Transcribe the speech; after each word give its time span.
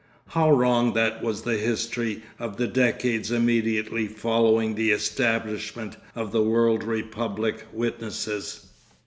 How 0.29 0.49
wrong 0.49 0.93
that 0.93 1.21
was 1.21 1.43
the 1.43 1.57
history 1.57 2.23
of 2.39 2.57
the 2.57 2.65
decades 2.65 3.29
immediately 3.29 4.07
following 4.07 4.73
the 4.73 4.89
establishment 4.89 5.95
of 6.15 6.31
the 6.31 6.41
world 6.41 6.83
republic 6.83 7.67
witnesses. 7.71 8.65